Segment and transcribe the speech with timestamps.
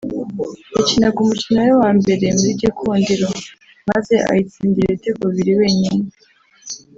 [0.75, 3.27] yakinaga umukino we wa Mbere muri Gikundiro
[3.89, 6.05] maze ayitsindira ibitego bibiri wenyine